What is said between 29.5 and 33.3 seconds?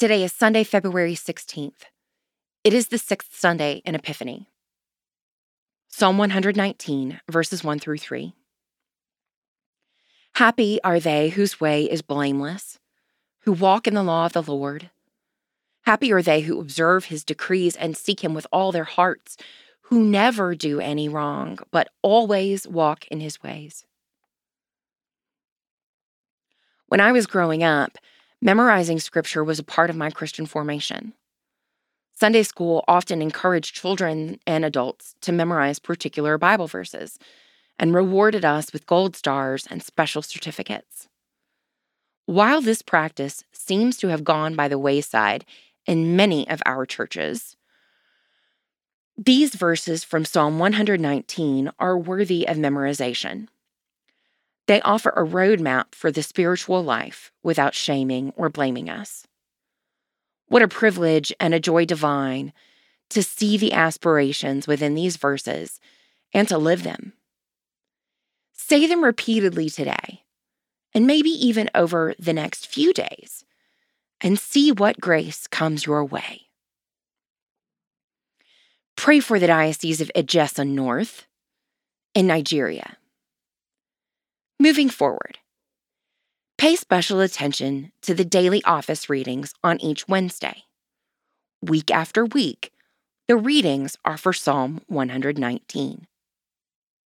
a part of my Christian formation. Sunday school often